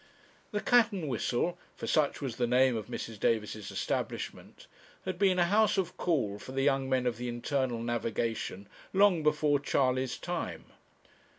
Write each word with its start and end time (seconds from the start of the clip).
The 0.51 0.61
'Cat 0.61 0.91
and 0.91 1.07
Whistle,' 1.07 1.59
for 1.75 1.85
such 1.85 2.21
was 2.21 2.37
the 2.37 2.47
name 2.47 2.75
of 2.75 2.87
Mrs. 2.87 3.19
Davis's 3.19 3.69
establishment, 3.69 4.65
had 5.05 5.19
been 5.19 5.37
a 5.37 5.45
house 5.45 5.77
of 5.77 5.95
call 5.95 6.39
for 6.39 6.53
the 6.53 6.63
young 6.63 6.89
men 6.89 7.05
of 7.05 7.17
the 7.17 7.27
Internal 7.29 7.83
Navigation 7.83 8.67
long 8.93 9.21
before 9.21 9.59
Charley's 9.59 10.17
time. 10.17 10.65